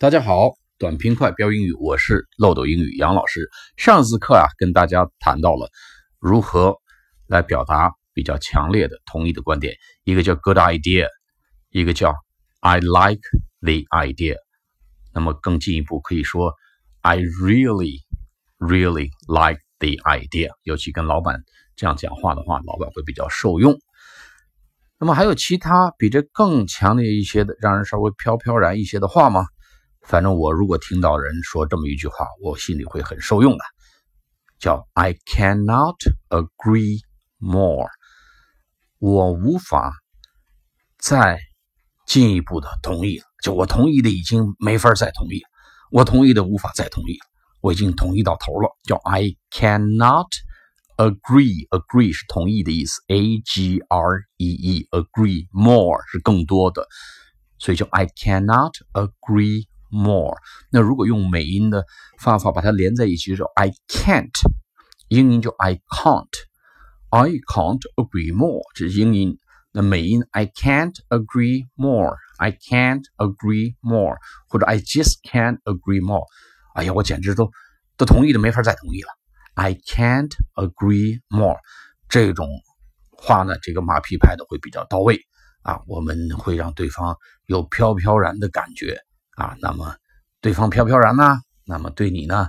[0.00, 3.50] 大家好，短平快标英语，我是漏斗英语杨老师。
[3.76, 5.68] 上次课啊，跟大家谈到了
[6.18, 6.74] 如何
[7.26, 9.74] 来表达比较强烈的同意的观点，
[10.04, 11.06] 一个叫 good idea，
[11.68, 12.14] 一个叫
[12.60, 13.20] I like
[13.60, 14.36] the idea。
[15.12, 16.54] 那么更进一步可以说
[17.02, 17.98] I really
[18.58, 20.48] really like the idea。
[20.62, 21.42] 尤其跟老板
[21.76, 23.78] 这样讲话的话，老板会比较受用。
[24.98, 29.44] 那么还有其他比这更强烈一些的，让人稍微飘飘然一些的话吗？
[30.02, 33.64] 反正我如果听到人说这么一句话，我心里会很受用的，
[34.58, 35.96] 叫 "I cannot
[36.28, 37.00] agree
[37.38, 37.88] more"，
[38.98, 39.92] 我无法
[40.98, 41.38] 再
[42.06, 43.24] 进一步的同意了。
[43.42, 45.48] 就我同意的已经没法再同意了，
[45.90, 47.26] 我同意的无法再同意了，
[47.60, 48.68] 我已经同意到头了。
[48.84, 50.28] 叫 "I cannot
[50.96, 56.86] agree"，agree 是同意的意思，A G R E E，agree more 是更多的，
[57.58, 59.69] 所以叫 "I cannot agree"。
[59.90, 60.36] More，
[60.70, 61.84] 那如果用美音的
[62.18, 64.30] 方法把它连在一起，就 I can't，
[65.08, 69.38] 英音就 I can't，I can't agree more，这是英音。
[69.72, 74.16] 那美音 I can't agree more，I can't agree more，
[74.48, 76.24] 或者 I just can't agree more。
[76.74, 77.50] 哎呀，我简直都
[77.96, 79.08] 都同意的没法再同意了。
[79.54, 81.58] I can't agree more，
[82.08, 82.48] 这种
[83.10, 85.20] 话呢，这个马屁拍的会比较到位
[85.62, 88.98] 啊，我们会让对方有飘飘然的感觉。
[89.36, 89.94] 啊，那么
[90.40, 91.38] 对方飘飘然呢？
[91.64, 92.48] 那么对你呢，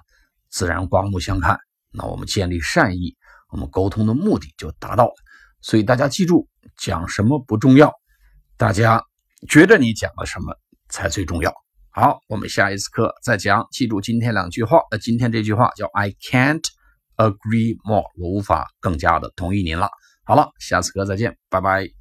[0.49, 1.59] 自然刮目相看。
[1.91, 3.15] 那我们建立善意，
[3.49, 5.13] 我们沟通的目的就达到了。
[5.61, 7.93] 所以大家记住，讲什么不重要，
[8.57, 9.03] 大家
[9.47, 10.55] 觉得你讲了什么
[10.89, 11.53] 才最重要。
[11.89, 13.67] 好，我们下一次课再讲。
[13.71, 16.63] 记住今天两句话，呃，今天这句话叫 "I can't
[17.17, 19.89] agree more"，我无法更加的同意您了。
[20.23, 22.00] 好了，下次课再见，拜拜。